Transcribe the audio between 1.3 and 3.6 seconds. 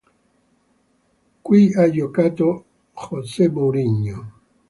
Qui ha giocato José